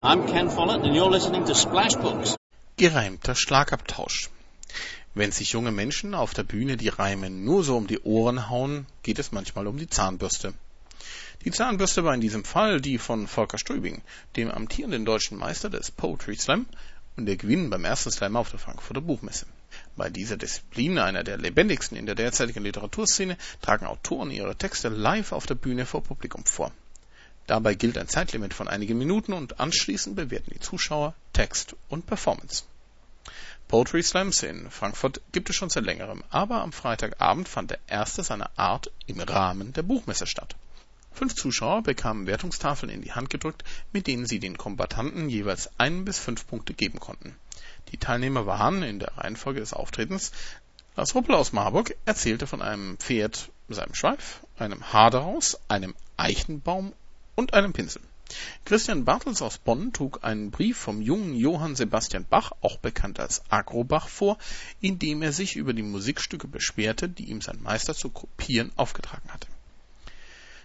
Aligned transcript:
I'm 0.00 0.28
Ken 0.28 0.48
Follett 0.48 0.84
and 0.84 0.94
you're 0.94 1.10
listening 1.10 1.44
to 1.46 1.56
Splash 1.56 1.96
Books. 1.96 2.36
Gereimter 2.76 3.34
Schlagabtausch. 3.34 4.30
Wenn 5.14 5.32
sich 5.32 5.50
junge 5.50 5.72
Menschen 5.72 6.14
auf 6.14 6.34
der 6.34 6.44
Bühne 6.44 6.76
die 6.76 6.88
Reime 6.88 7.30
nur 7.30 7.64
so 7.64 7.76
um 7.76 7.88
die 7.88 7.98
Ohren 8.02 8.48
hauen, 8.48 8.86
geht 9.02 9.18
es 9.18 9.32
manchmal 9.32 9.66
um 9.66 9.76
die 9.76 9.88
Zahnbürste. 9.88 10.54
Die 11.44 11.50
Zahnbürste 11.50 12.04
war 12.04 12.14
in 12.14 12.20
diesem 12.20 12.44
Fall 12.44 12.80
die 12.80 12.96
von 12.96 13.26
Volker 13.26 13.58
Strübing, 13.58 14.02
dem 14.36 14.52
amtierenden 14.52 15.04
deutschen 15.04 15.36
Meister 15.36 15.68
des 15.68 15.90
Poetry 15.90 16.36
Slam 16.36 16.66
und 17.16 17.26
der 17.26 17.36
Gewinn 17.36 17.68
beim 17.68 17.84
ersten 17.84 18.12
Slam 18.12 18.36
auf 18.36 18.50
der 18.50 18.60
Frankfurter 18.60 19.00
Buchmesse. 19.00 19.46
Bei 19.96 20.10
dieser 20.10 20.36
Disziplin, 20.36 20.98
einer 20.98 21.24
der 21.24 21.38
lebendigsten 21.38 21.98
in 21.98 22.06
der 22.06 22.14
derzeitigen 22.14 22.62
Literaturszene, 22.62 23.36
tragen 23.62 23.86
Autoren 23.86 24.30
ihre 24.30 24.54
Texte 24.54 24.90
live 24.90 25.32
auf 25.32 25.46
der 25.46 25.56
Bühne 25.56 25.86
vor 25.86 26.04
Publikum 26.04 26.44
vor. 26.44 26.70
Dabei 27.48 27.74
gilt 27.74 27.96
ein 27.96 28.08
Zeitlimit 28.08 28.52
von 28.52 28.68
einigen 28.68 28.98
Minuten 28.98 29.32
und 29.32 29.58
anschließend 29.58 30.14
bewerten 30.14 30.50
die 30.52 30.60
Zuschauer 30.60 31.14
Text 31.32 31.74
und 31.88 32.06
Performance. 32.06 32.64
Poetry 33.68 34.02
Slams 34.02 34.42
in 34.42 34.70
Frankfurt 34.70 35.22
gibt 35.32 35.48
es 35.48 35.56
schon 35.56 35.70
seit 35.70 35.84
längerem, 35.84 36.22
aber 36.28 36.60
am 36.60 36.72
Freitagabend 36.72 37.48
fand 37.48 37.70
der 37.70 37.78
erste 37.86 38.22
seiner 38.22 38.50
Art 38.56 38.90
im 39.06 39.18
Rahmen 39.18 39.72
der 39.72 39.82
Buchmesse 39.82 40.26
statt. 40.26 40.56
Fünf 41.12 41.34
Zuschauer 41.34 41.82
bekamen 41.82 42.26
Wertungstafeln 42.26 42.92
in 42.92 43.00
die 43.00 43.12
Hand 43.12 43.30
gedrückt, 43.30 43.64
mit 43.92 44.06
denen 44.06 44.26
sie 44.26 44.40
den 44.40 44.58
Kombattanten 44.58 45.30
jeweils 45.30 45.70
ein 45.78 46.04
bis 46.04 46.18
fünf 46.18 46.46
Punkte 46.46 46.74
geben 46.74 47.00
konnten. 47.00 47.34
Die 47.92 47.96
Teilnehmer 47.96 48.44
waren 48.44 48.82
in 48.82 48.98
der 48.98 49.16
Reihenfolge 49.16 49.60
des 49.60 49.72
Auftretens 49.72 50.32
Lars 50.96 51.14
Ruppel 51.14 51.34
aus 51.34 51.52
Marburg 51.52 51.96
erzählte 52.04 52.46
von 52.46 52.60
einem 52.60 52.98
Pferd, 52.98 53.50
seinem 53.68 53.94
Schweif, 53.94 54.40
einem 54.58 54.92
Haderhaus, 54.92 55.58
einem 55.68 55.94
Eichenbaum 56.16 56.92
und 57.38 57.54
einem 57.54 57.72
Pinsel. 57.72 58.02
Christian 58.64 59.04
Bartels 59.04 59.42
aus 59.42 59.58
Bonn 59.58 59.92
trug 59.92 60.24
einen 60.24 60.50
Brief 60.50 60.76
vom 60.76 61.00
jungen 61.00 61.36
Johann 61.36 61.76
Sebastian 61.76 62.26
Bach, 62.28 62.50
auch 62.62 62.78
bekannt 62.78 63.20
als 63.20 63.42
Agrobach, 63.48 64.08
vor, 64.08 64.38
in 64.80 64.98
dem 64.98 65.22
er 65.22 65.32
sich 65.32 65.54
über 65.54 65.72
die 65.72 65.84
Musikstücke 65.84 66.48
beschwerte, 66.48 67.08
die 67.08 67.26
ihm 67.26 67.40
sein 67.40 67.62
Meister 67.62 67.94
zu 67.94 68.10
kopieren 68.10 68.72
aufgetragen 68.74 69.32
hatte. 69.32 69.46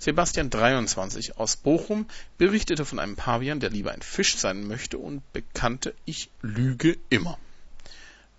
Sebastian 0.00 0.50
23 0.50 1.38
aus 1.38 1.56
Bochum 1.56 2.06
berichtete 2.36 2.84
von 2.84 2.98
einem 2.98 3.14
Pavian, 3.14 3.60
der 3.60 3.70
lieber 3.70 3.92
ein 3.92 4.02
Fisch 4.02 4.36
sein 4.36 4.66
möchte 4.66 4.98
und 4.98 5.22
bekannte, 5.32 5.94
ich 6.04 6.30
lüge 6.42 6.98
immer. 7.10 7.38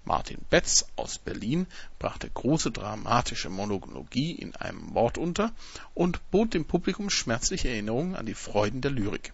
Martin 0.07 0.37
Betz 0.49 0.85
aus 0.95 1.17
Berlin 1.17 1.67
brachte 1.99 2.29
große 2.29 2.71
dramatische 2.71 3.49
Monologie 3.49 4.31
in 4.31 4.55
einem 4.55 4.93
Wort 4.93 5.17
unter 5.17 5.51
und 5.93 6.31
bot 6.31 6.53
dem 6.53 6.63
Publikum 6.63 7.09
schmerzliche 7.09 7.67
Erinnerungen 7.67 8.15
an 8.15 8.25
die 8.25 8.33
Freuden 8.33 8.79
der 8.79 8.91
Lyrik. 8.91 9.33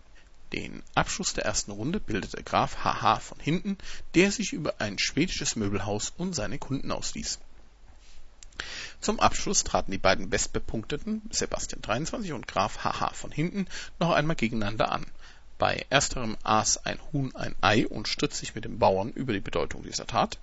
Den 0.52 0.82
Abschluss 0.96 1.34
der 1.34 1.46
ersten 1.46 1.70
Runde 1.70 2.00
bildete 2.00 2.42
Graf 2.42 2.84
H.H. 2.84 3.20
von 3.20 3.40
Hinten, 3.40 3.78
der 4.16 4.32
sich 4.32 4.52
über 4.52 4.74
ein 4.80 4.98
schwedisches 4.98 5.56
Möbelhaus 5.56 6.12
und 6.18 6.34
seine 6.34 6.58
Kunden 6.58 6.92
ausließ. 6.92 7.38
Zum 9.00 9.20
Abschluss 9.20 9.64
traten 9.64 9.92
die 9.92 10.00
beiden 10.00 10.32
bestbepunkteten, 10.32 11.22
Sebastian 11.30 11.84
23 11.84 12.34
und 12.34 12.48
Graf 12.48 12.84
H.H. 12.84 13.14
von 13.14 13.32
Hinten, 13.32 13.68
noch 14.00 14.12
einmal 14.12 14.36
gegeneinander 14.36 14.92
an. 14.92 15.06
Bei 15.60 15.86
ersterem 15.92 16.36
aß 16.42 16.86
ein 16.86 16.98
Huhn 17.12 17.36
ein 17.36 17.56
Ei 17.62 17.88
und 17.88 18.08
stritt 18.08 18.34
sich 18.34 18.56
mit 18.56 18.66
dem 18.66 18.80
Bauern 18.80 19.12
über 19.12 19.34
die 19.34 19.40
Bedeutung 19.40 19.84
dieser 19.84 20.08
Tat. 20.08 20.40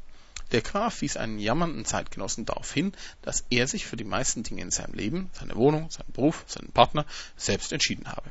Der 0.53 0.62
Graf 0.62 1.01
wies 1.01 1.17
einen 1.17 1.39
jammernden 1.39 1.84
Zeitgenossen 1.84 2.45
darauf 2.45 2.73
hin, 2.73 2.93
dass 3.23 3.45
er 3.51 3.69
sich 3.69 3.87
für 3.87 3.97
die 3.97 4.05
meisten 4.05 4.43
Dinge 4.43 4.62
in 4.62 4.70
seinem 4.70 4.95
Leben, 4.95 5.31
seine 5.33 5.55
Wohnung, 5.55 5.91
seinen 5.91 6.12
Beruf, 6.12 6.45
seinen 6.47 6.73
Partner 6.73 7.06
selbst 7.37 7.73
entschieden 7.73 8.09
habe. 8.09 8.31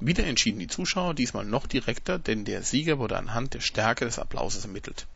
Wieder 0.00 0.24
entschieden 0.24 0.58
die 0.58 0.66
Zuschauer, 0.66 1.14
diesmal 1.14 1.44
noch 1.44 1.66
direkter, 1.66 2.18
denn 2.18 2.44
der 2.44 2.62
Sieger 2.62 2.98
wurde 2.98 3.16
anhand 3.16 3.54
der 3.54 3.60
Stärke 3.60 4.04
des 4.04 4.18
Applauses 4.18 4.64
ermittelt. 4.64 5.06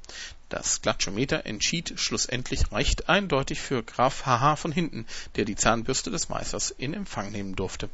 Das 0.48 0.80
Glatschometer 0.80 1.44
entschied 1.44 1.94
schlussendlich 1.96 2.70
recht 2.70 3.08
eindeutig 3.08 3.60
für 3.60 3.82
Graf 3.82 4.26
HH 4.26 4.54
von 4.56 4.70
Hinten, 4.70 5.06
der 5.34 5.44
die 5.44 5.56
Zahnbürste 5.56 6.12
des 6.12 6.28
Meisters 6.28 6.70
in 6.70 6.94
Empfang 6.94 7.32
nehmen 7.32 7.56
durfte 7.56 7.90